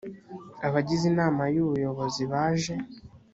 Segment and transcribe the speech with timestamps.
[0.67, 2.73] abagize inama y ubuyobozi baje